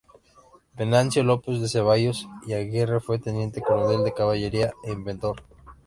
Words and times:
Venancio 0.73 1.21
López 1.23 1.61
de 1.61 1.67
Ceballos 1.69 2.27
y 2.47 2.53
Aguirre 2.53 2.99
fue 3.01 3.19
teniente 3.19 3.61
coronel 3.61 4.03
de 4.03 4.13
caballería 4.15 4.73
e 4.83 4.91
inventor. 4.91 5.43